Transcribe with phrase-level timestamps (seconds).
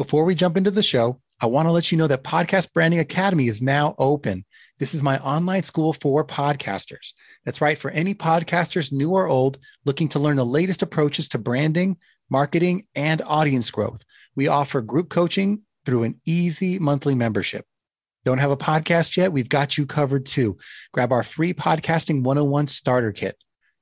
[0.00, 3.00] Before we jump into the show, I want to let you know that Podcast Branding
[3.00, 4.46] Academy is now open.
[4.78, 7.12] This is my online school for podcasters.
[7.44, 11.38] That's right, for any podcasters, new or old, looking to learn the latest approaches to
[11.38, 11.98] branding,
[12.30, 14.02] marketing, and audience growth.
[14.34, 17.66] We offer group coaching through an easy monthly membership.
[18.24, 19.34] Don't have a podcast yet?
[19.34, 20.56] We've got you covered too.
[20.94, 23.36] Grab our free podcasting 101 starter kit.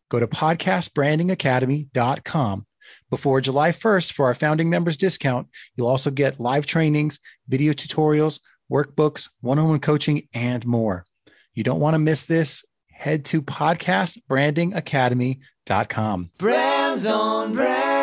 [0.09, 2.67] Go to podcastbrandingacademy.com
[3.11, 7.19] before July 1st, for our founding members discount, you'll also get live trainings,
[7.49, 8.39] video tutorials,
[8.71, 11.05] workbooks, one on one coaching, and more.
[11.55, 12.65] You don't want to miss this.
[12.93, 16.31] Head to podcastbrandingacademy.com.
[16.39, 17.99] Brands on brands.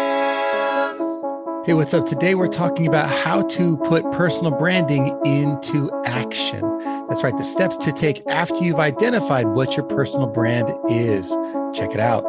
[1.66, 2.06] Hey, what's up?
[2.06, 6.62] Today we're talking about how to put personal branding into action.
[7.10, 11.36] That's right, the steps to take after you've identified what your personal brand is.
[11.74, 12.24] Check it out.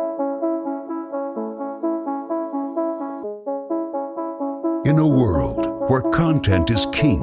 [4.87, 7.21] In a world where content is king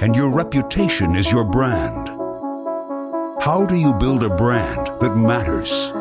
[0.00, 2.08] and your reputation is your brand,
[3.42, 5.92] how do you build a brand that matters?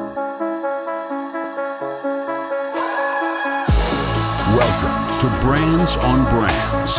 [4.55, 6.95] Welcome to Brands on Brands,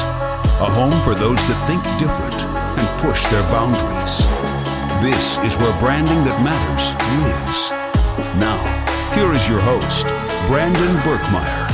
[0.61, 4.28] a home for those that think different and push their boundaries.
[5.00, 6.84] This is where branding that matters
[7.24, 7.70] lives.
[8.36, 8.61] Now,
[9.14, 10.05] here is your host,
[10.48, 11.72] Brandon Birkmeyer.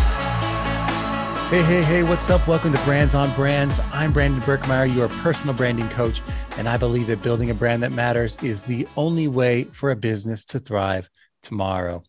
[1.50, 2.46] Hey, hey, hey, what's up?
[2.46, 3.80] Welcome to Brands on Brands.
[3.90, 6.20] I'm Brandon Birkmeyer, your personal branding coach,
[6.58, 9.96] and I believe that building a brand that matters is the only way for a
[9.96, 11.08] business to thrive
[11.42, 12.02] tomorrow.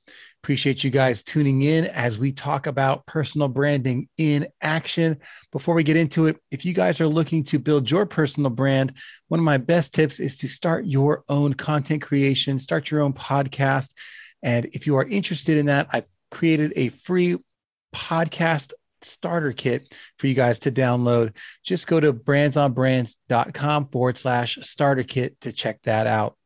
[0.43, 5.19] Appreciate you guys tuning in as we talk about personal branding in action.
[5.53, 8.91] Before we get into it, if you guys are looking to build your personal brand,
[9.29, 13.13] one of my best tips is to start your own content creation, start your own
[13.13, 13.93] podcast.
[14.43, 17.37] And if you are interested in that, I've created a free
[17.95, 21.35] podcast starter kit for you guys to download.
[21.63, 26.37] Just go to brandsonbrands.com forward slash starter kit to check that out.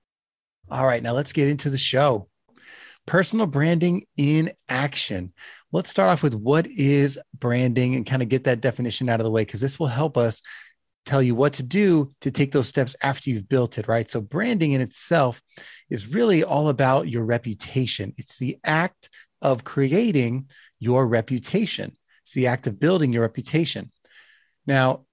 [0.70, 2.30] All right, now let's get into the show.
[3.06, 5.34] Personal branding in action.
[5.72, 9.26] Let's start off with what is branding and kind of get that definition out of
[9.26, 10.42] the way because this will help us
[11.06, 14.10] tell you what to do to take those steps after you've built it, right?
[14.10, 15.42] So, branding in itself
[15.90, 18.14] is really all about your reputation.
[18.18, 19.10] It's the act
[19.42, 20.50] of creating
[20.80, 21.94] your reputation.
[22.34, 23.92] It's the act of building your reputation.
[24.66, 25.06] Now,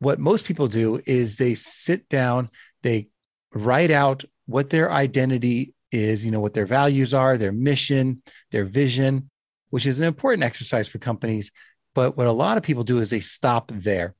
[0.00, 2.50] what most people do is they sit down,
[2.82, 3.08] they
[3.54, 8.20] write out what their identity is, you know, what their values are, their mission,
[8.50, 9.30] their vision,
[9.70, 11.52] which is an important exercise for companies.
[11.94, 14.14] But what a lot of people do is they stop there,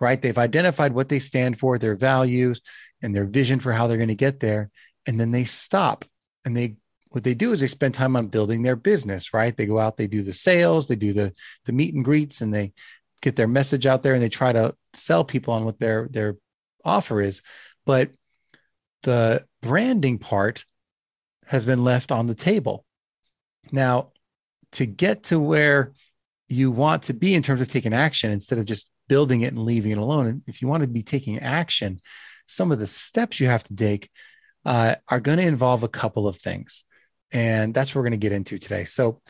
[0.00, 0.20] right?
[0.20, 2.62] They've identified what they stand for, their values,
[3.00, 4.72] and their vision for how they're going to get there.
[5.06, 6.04] And then they stop
[6.44, 6.78] and they
[7.14, 9.56] what they do is they spend time on building their business, right?
[9.56, 11.32] They go out, they do the sales, they do the
[11.64, 12.72] the meet and greets, and they
[13.22, 16.38] get their message out there, and they try to sell people on what their their
[16.84, 17.40] offer is.
[17.86, 18.10] But
[19.04, 20.64] the branding part
[21.46, 22.84] has been left on the table.
[23.70, 24.10] Now,
[24.72, 25.92] to get to where
[26.48, 29.62] you want to be in terms of taking action instead of just building it and
[29.62, 32.00] leaving it alone, and if you want to be taking action,
[32.48, 34.10] some of the steps you have to take
[34.64, 36.82] uh, are going to involve a couple of things.
[37.34, 38.84] And that's what we're going to get into today.
[38.84, 39.20] So,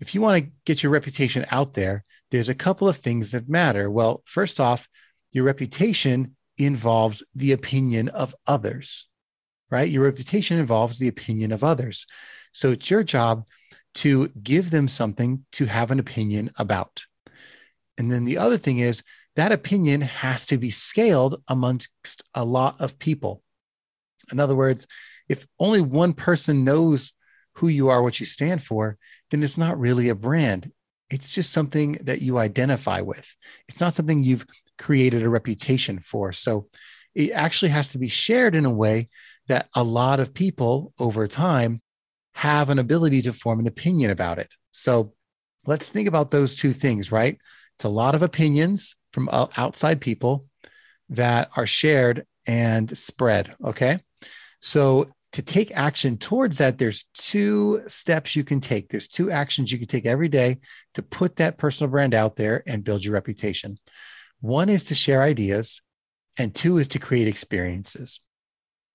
[0.00, 3.48] if you want to get your reputation out there, there's a couple of things that
[3.48, 3.90] matter.
[3.90, 4.88] Well, first off,
[5.32, 9.08] your reputation involves the opinion of others,
[9.70, 9.90] right?
[9.90, 12.06] Your reputation involves the opinion of others.
[12.52, 13.44] So, it's your job
[13.96, 17.02] to give them something to have an opinion about.
[17.98, 19.02] And then the other thing is
[19.34, 23.42] that opinion has to be scaled amongst a lot of people.
[24.30, 24.86] In other words,
[25.28, 27.12] if only one person knows
[27.58, 28.96] who you are, what you stand for,
[29.30, 30.72] then it's not really a brand.
[31.10, 33.34] It's just something that you identify with.
[33.68, 34.46] It's not something you've
[34.78, 36.32] created a reputation for.
[36.32, 36.68] So
[37.14, 39.08] it actually has to be shared in a way
[39.48, 41.80] that a lot of people over time
[42.34, 44.54] have an ability to form an opinion about it.
[44.70, 45.14] So
[45.66, 47.38] let's think about those two things, right?
[47.76, 50.46] It's a lot of opinions from outside people
[51.08, 53.54] that are shared and spread.
[53.64, 53.98] Okay.
[54.60, 58.88] So to take action towards that, there's two steps you can take.
[58.88, 60.58] There's two actions you can take every day
[60.94, 63.78] to put that personal brand out there and build your reputation.
[64.40, 65.80] One is to share ideas,
[66.38, 68.18] and two is to create experiences.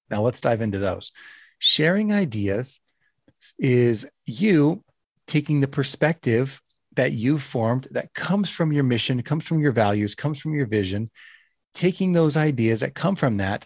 [0.10, 1.14] Now, let's dive into those.
[1.60, 2.82] Sharing ideas
[3.58, 4.84] is you
[5.28, 6.62] taking the perspective
[6.98, 10.68] that you've formed that comes from your mission, comes from your values, comes from your
[10.68, 11.10] vision,
[11.74, 13.66] taking those ideas that come from that,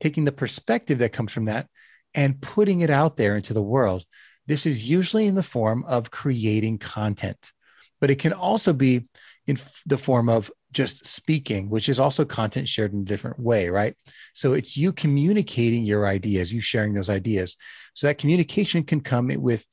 [0.00, 1.68] taking the perspective that comes from that,
[2.14, 4.04] and putting it out there into the world.
[4.46, 7.52] This is usually in the form of creating content,
[8.00, 9.08] but it can also be
[9.46, 13.68] in the form of just speaking, which is also content shared in a different way,
[13.68, 13.96] right?
[14.34, 17.56] So it's you communicating your ideas, you sharing those ideas.
[17.94, 19.66] So that communication can come with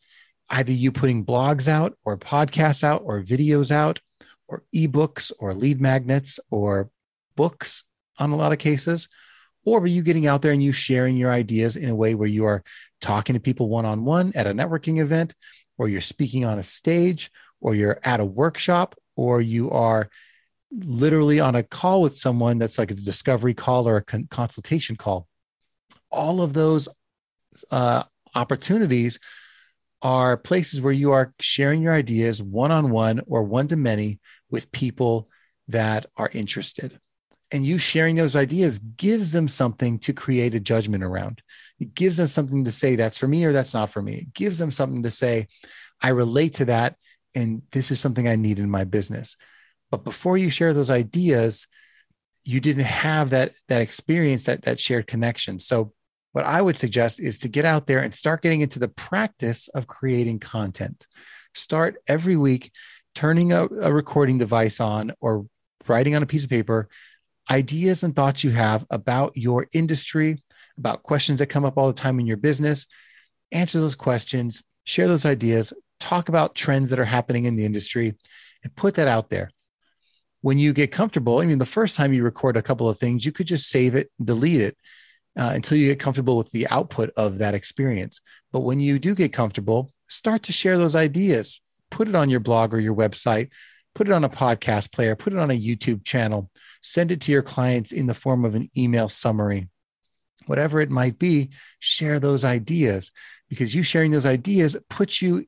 [0.50, 4.00] either you putting blogs out or podcasts out or videos out
[4.48, 6.90] or ebooks or lead magnets or
[7.36, 7.84] books
[8.20, 9.08] on a lot of cases
[9.66, 12.28] or are you getting out there and you sharing your ideas in a way where
[12.28, 12.64] you are
[13.00, 15.34] talking to people one on one at a networking event
[15.78, 20.10] or you're speaking on a stage or you're at a workshop or you are
[20.72, 24.96] literally on a call with someone that's like a discovery call or a con- consultation
[24.96, 25.28] call
[26.12, 26.88] all of those
[27.72, 28.04] uh,
[28.36, 29.20] opportunities
[30.02, 34.20] are places where you are sharing your ideas one on one or one to many
[34.50, 35.30] with people
[35.68, 37.00] that are interested.
[37.52, 41.42] And you sharing those ideas gives them something to create a judgment around.
[41.80, 44.16] It gives them something to say, that's for me or that's not for me.
[44.16, 45.48] It gives them something to say,
[46.02, 46.96] I relate to that.
[47.36, 49.36] And this is something I need in my business.
[49.90, 51.68] But before you share those ideas,
[52.44, 55.60] you didn't have that, that experience, that, that shared connection.
[55.60, 55.94] So
[56.32, 59.68] what I would suggest is to get out there and start getting into the practice
[59.70, 61.06] of creating content.
[61.54, 62.72] Start every week
[63.14, 65.46] turning a, a, recording device on or
[65.88, 66.88] writing on a piece of paper
[67.50, 70.42] ideas and thoughts you have about your industry,
[70.78, 72.86] about questions that come up all the time in your business.
[73.52, 78.16] Answer those questions, share those ideas, talk about trends that are happening in the industry,
[78.64, 79.52] and put that out there.
[80.42, 83.26] When you get comfortable, I mean, the first time you record a couple of things,
[83.26, 84.78] you could just save it, delete it
[85.38, 88.22] uh, until you get comfortable with the output of that experience.
[88.52, 91.62] But when you do get comfortable, start to share those ideas.
[91.90, 93.50] Put it on your blog or your website,
[93.96, 96.50] put it on a podcast player, put it on a YouTube channel,
[96.82, 99.70] send it to your clients in the form of an email summary.
[100.48, 103.12] Whatever it might be, share those ideas
[103.50, 105.46] because you sharing those ideas puts you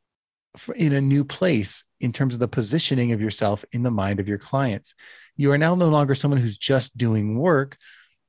[0.75, 4.28] in a new place in terms of the positioning of yourself in the mind of
[4.28, 4.94] your clients.
[5.36, 7.78] You are now no longer someone who's just doing work,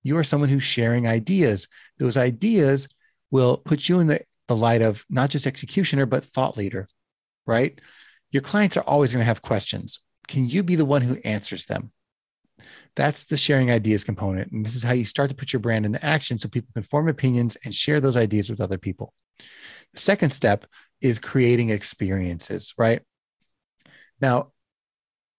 [0.03, 1.67] you are someone who's sharing ideas.
[1.99, 2.89] Those ideas
[3.31, 6.89] will put you in the, the light of not just executioner, but thought leader,
[7.47, 7.81] right?
[8.31, 10.01] Your clients are always going to have questions.
[10.29, 11.93] Can you be the one who answers them?
[12.97, 14.53] That's the sharing ideas component.
[14.53, 16.85] And this is how you start to put your brand into action so people can
[16.85, 19.13] form opinions and share those ideas with other people.
[19.93, 20.67] The second step
[21.01, 23.03] is creating experiences, right?
[24.21, 24.53] Now,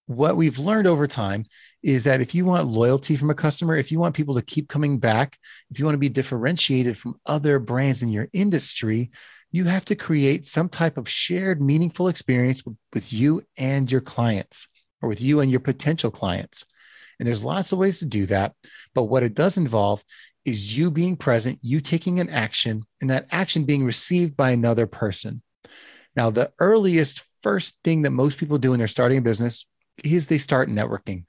[0.08, 1.46] what we've learned over time
[1.82, 4.68] is that if you want loyalty from a customer, if you want people to keep
[4.68, 5.38] coming back,
[5.72, 9.12] if you want to be differentiated from other brands in your industry,
[9.52, 14.68] you have to create some type of shared meaningful experience with you and your clients
[15.06, 16.66] or with you and your potential clients.
[17.20, 18.54] And there's lots of ways to do that.
[18.94, 20.04] But what it does involve
[20.44, 24.86] is you being present, you taking an action, and that action being received by another
[24.86, 25.42] person.
[26.16, 29.66] Now, the earliest first thing that most people do when they're starting a business
[30.04, 31.26] is they start networking.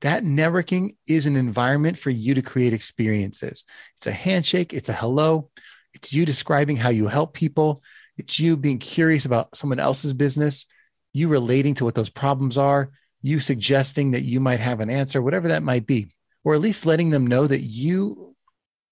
[0.00, 3.64] That networking is an environment for you to create experiences.
[3.96, 5.50] It's a handshake, it's a hello,
[5.92, 7.82] it's you describing how you help people,
[8.16, 10.66] it's you being curious about someone else's business,
[11.14, 12.90] you relating to what those problems are,
[13.22, 16.10] you suggesting that you might have an answer, whatever that might be,
[16.44, 18.34] or at least letting them know that you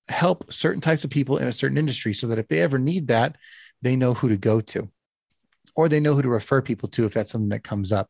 [0.09, 3.09] help certain types of people in a certain industry so that if they ever need
[3.09, 3.37] that,
[3.83, 4.91] they know who to go to
[5.75, 8.09] or they know who to refer people to if that's something that comes up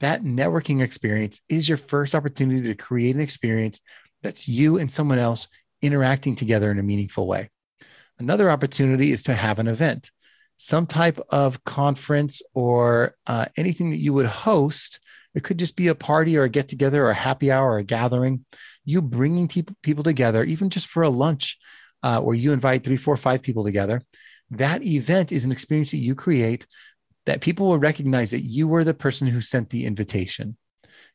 [0.00, 3.80] that networking experience is your first opportunity to create an experience
[4.22, 5.48] that's you and someone else
[5.82, 7.50] interacting together in a meaningful way.
[8.18, 10.10] Another opportunity is to have an event,
[10.56, 15.00] some type of conference or uh, anything that you would host.
[15.34, 17.78] It could just be a party or a get together or a happy hour or
[17.78, 18.44] a gathering.
[18.84, 21.58] You bringing te- people together, even just for a lunch,
[22.02, 24.02] uh, where you invite three, four, five people together.
[24.50, 26.66] That event is an experience that you create
[27.26, 30.56] that people will recognize that you were the person who sent the invitation.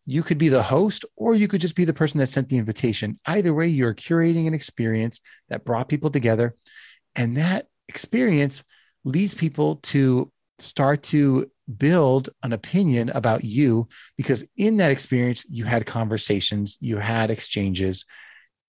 [0.06, 2.60] You could be the host, or you could just be the person that sent the
[2.60, 3.20] invitation.
[3.26, 5.20] Either way, you're curating an experience
[5.50, 6.54] that brought people together.
[7.16, 8.64] And that experience
[9.04, 15.66] leads people to start to build an opinion about you because in that experience, you
[15.66, 18.06] had conversations, you had exchanges,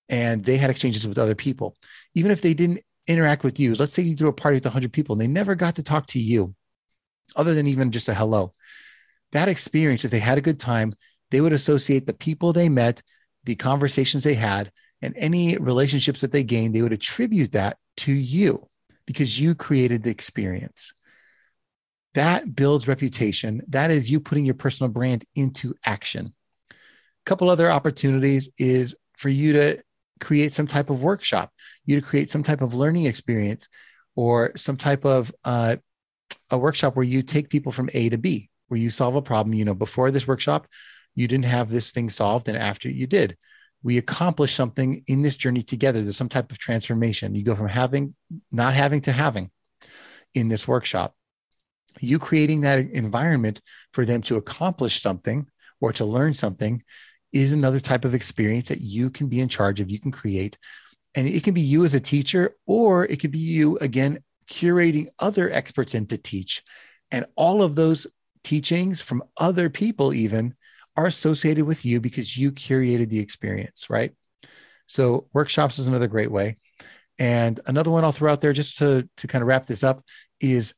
[0.09, 1.75] and they had exchanges with other people.
[2.15, 4.91] Even if they didn't interact with you, let's say you threw a party with 100
[4.91, 6.55] people and they never got to talk to you
[7.35, 8.51] other than even just a hello.
[9.31, 10.95] That experience, if they had a good time,
[11.31, 13.01] they would associate the people they met,
[13.43, 18.13] the conversations they had, and any relationships that they gained, they would attribute that to
[18.13, 18.67] you
[19.05, 20.93] because you created the experience.
[22.17, 23.61] That builds reputation.
[23.67, 26.33] That is you putting your personal brand into action.
[26.71, 26.75] A
[27.27, 29.83] couple other opportunities is for you to
[30.19, 31.53] create some type of workshop,
[31.85, 33.69] you to create some type of learning experience
[34.15, 35.75] or some type of uh,
[36.49, 39.53] a workshop where you take people from A to B, where you solve a problem.
[39.53, 40.65] You know, before this workshop,
[41.13, 42.49] you didn't have this thing solved.
[42.49, 43.37] And after you did,
[43.83, 46.01] we accomplished something in this journey together.
[46.01, 47.35] There's some type of transformation.
[47.35, 48.15] You go from having,
[48.51, 49.51] not having to having
[50.33, 51.13] in this workshop.
[51.99, 53.61] You creating that environment
[53.93, 55.47] for them to accomplish something
[55.81, 56.83] or to learn something
[57.33, 60.57] is another type of experience that you can be in charge of, you can create.
[61.15, 65.07] And it can be you as a teacher, or it could be you, again, curating
[65.19, 66.63] other experts in to teach.
[67.11, 68.07] And all of those
[68.43, 70.55] teachings from other people, even,
[70.95, 74.13] are associated with you because you curated the experience, right?
[74.87, 76.57] So, workshops is another great way.
[77.19, 80.03] And another one I'll throw out there just to, to kind of wrap this up
[80.39, 80.75] is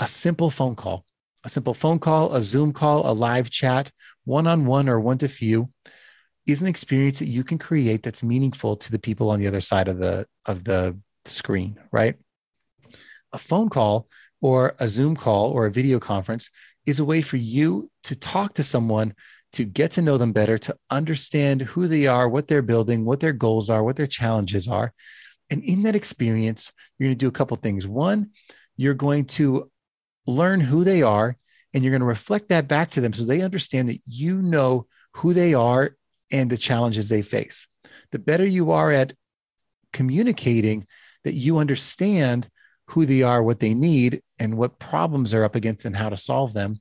[0.00, 1.04] a simple phone call.
[1.44, 3.90] A simple phone call, a Zoom call, a live chat,
[4.24, 5.70] one on one or one to few
[6.46, 9.60] is an experience that you can create that's meaningful to the people on the other
[9.60, 12.16] side of the of the screen, right?
[13.32, 14.08] A phone call
[14.40, 16.50] or a Zoom call or a video conference
[16.86, 19.14] is a way for you to talk to someone
[19.52, 23.20] to get to know them better, to understand who they are, what they're building, what
[23.20, 24.92] their goals are, what their challenges are.
[25.50, 27.86] And in that experience, you're going to do a couple things.
[27.86, 28.30] One,
[28.76, 29.70] you're going to
[30.26, 31.36] learn who they are
[31.72, 34.86] and you're going to reflect that back to them so they understand that you know
[35.14, 35.96] who they are
[36.30, 37.66] and the challenges they face.
[38.12, 39.14] The better you are at
[39.92, 40.86] communicating
[41.24, 42.48] that you understand
[42.86, 46.16] who they are, what they need, and what problems they're up against and how to
[46.16, 46.80] solve them,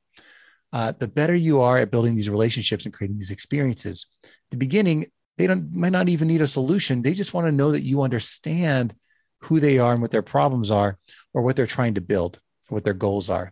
[0.73, 4.07] uh, the better you are at building these relationships and creating these experiences.
[4.51, 7.01] The beginning, they don't might not even need a solution.
[7.01, 8.95] They just want to know that you understand
[9.41, 10.97] who they are and what their problems are,
[11.33, 13.51] or what they're trying to build, what their goals are.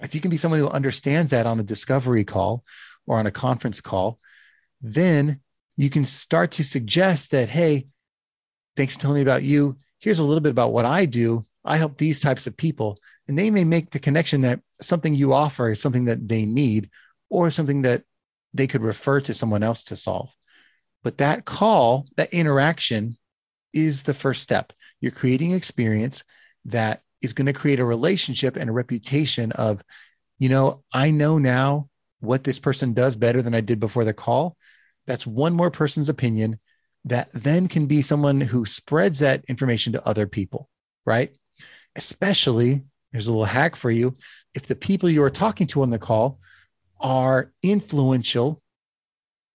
[0.00, 2.64] If you can be someone who understands that on a discovery call
[3.06, 4.18] or on a conference call,
[4.80, 5.40] then
[5.76, 7.86] you can start to suggest that, hey,
[8.76, 9.78] thanks for telling me about you.
[10.00, 11.46] Here's a little bit about what I do.
[11.64, 12.98] I help these types of people.
[13.28, 16.90] And they may make the connection that something you offer is something that they need
[17.30, 18.02] or something that
[18.52, 20.34] they could refer to someone else to solve.
[21.04, 23.16] But that call, that interaction
[23.72, 24.72] is the first step.
[25.00, 26.24] You're creating experience
[26.66, 29.82] that is going to create a relationship and a reputation of,
[30.38, 31.88] you know, I know now
[32.20, 34.56] what this person does better than I did before the call.
[35.06, 36.58] That's one more person's opinion
[37.04, 40.68] that then can be someone who spreads that information to other people,
[41.04, 41.32] right?
[41.96, 44.14] Especially, here's a little hack for you.
[44.54, 46.38] If the people you are talking to on the call
[47.00, 48.62] are influential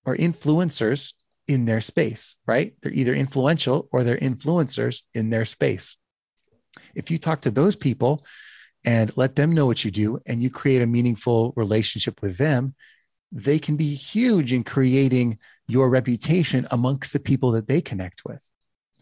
[0.06, 1.14] or influencers
[1.48, 2.74] in their space, right?
[2.82, 5.96] They're either influential or they're influencers in their space.
[6.96, 8.26] If you talk to those people
[8.86, 12.76] and let them know what you do and you create a meaningful relationship with them,
[13.32, 18.44] they can be huge in creating your reputation amongst the people that they connect with,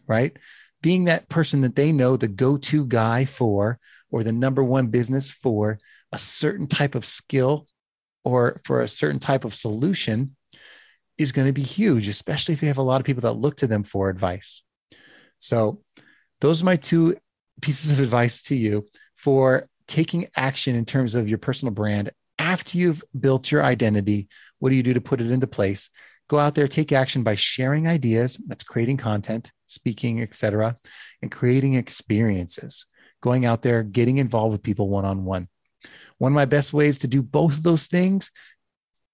[0.06, 0.36] right?
[0.82, 3.78] Being that person that they know, the go to guy for,
[4.10, 5.78] or the number one business for
[6.12, 7.66] a certain type of skill
[8.24, 10.36] or for a certain type of solution
[11.18, 13.56] is going to be huge, especially if they have a lot of people that look
[13.56, 14.62] to them for advice.
[15.38, 15.82] So,
[16.40, 17.16] those are my two
[17.60, 18.86] pieces of advice to you
[19.16, 24.70] for taking action in terms of your personal brand after you've built your identity, what
[24.70, 25.90] do you do to put it into place?
[26.28, 30.76] Go out there, take action by sharing ideas, that's creating content, speaking, etc.,
[31.22, 32.86] and creating experiences.
[33.22, 35.48] Going out there, getting involved with people one on one.
[36.18, 38.30] One of my best ways to do both of those things,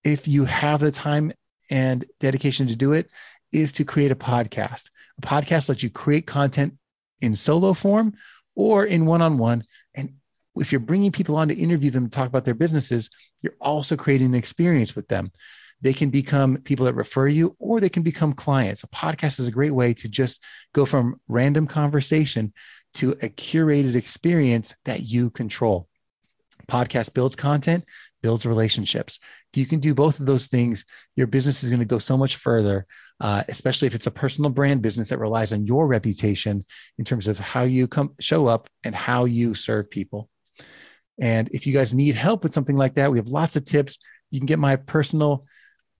[0.04, 1.32] if you have the time
[1.70, 3.08] and dedication to do it,
[3.52, 4.90] is to create a podcast.
[5.18, 6.74] A podcast lets you create content
[7.20, 8.14] in solo form
[8.54, 10.14] or in one on one and
[10.56, 13.08] if you're bringing people on to interview them, talk about their businesses,
[13.40, 15.30] you're also creating an experience with them.
[15.80, 18.84] They can become people that refer you or they can become clients.
[18.84, 20.42] A podcast is a great way to just
[20.74, 22.52] go from random conversation
[22.94, 25.88] to a curated experience that you control.
[26.72, 27.84] Podcast builds content,
[28.22, 29.18] builds relationships.
[29.52, 30.86] If you can do both of those things,
[31.16, 32.86] your business is going to go so much further,
[33.20, 36.64] uh, especially if it's a personal brand business that relies on your reputation
[36.98, 40.30] in terms of how you come show up and how you serve people.
[41.20, 43.98] And if you guys need help with something like that, we have lots of tips.
[44.30, 45.44] You can get my personal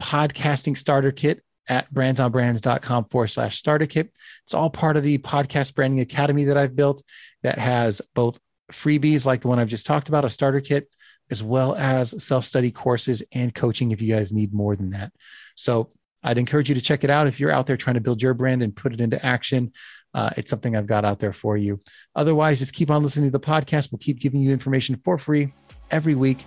[0.02, 4.10] podcasting starter kit at brandsonbrands.com forward slash starter kit.
[4.44, 7.02] It's all part of the podcast branding academy that I've built
[7.42, 8.38] that has both
[8.72, 10.88] freebies like the one I've just talked about, a starter kit,
[11.30, 15.12] as well as self study courses and coaching if you guys need more than that.
[15.54, 15.90] So
[16.22, 18.34] I'd encourage you to check it out if you're out there trying to build your
[18.34, 19.72] brand and put it into action
[20.14, 21.80] uh, it's something I've got out there for you.
[22.14, 23.90] Otherwise, just keep on listening to the podcast.
[23.90, 25.52] We'll keep giving you information for free
[25.90, 26.44] every week.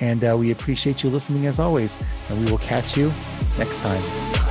[0.00, 1.96] And uh, we appreciate you listening as always.
[2.28, 3.12] And we will catch you
[3.58, 4.43] next time.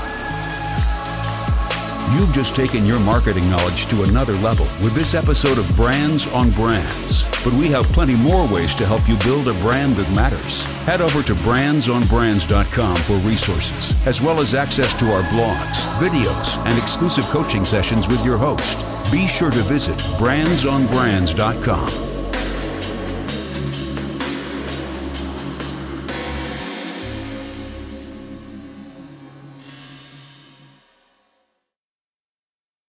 [2.13, 6.51] You've just taken your marketing knowledge to another level with this episode of Brands on
[6.51, 7.23] Brands.
[7.43, 10.63] but we have plenty more ways to help you build a brand that matters.
[10.85, 16.77] Head over to brandsonbrands.com for resources, as well as access to our blogs, videos, and
[16.77, 18.85] exclusive coaching sessions with your host.
[19.11, 22.12] Be sure to visit brandsonbrands.com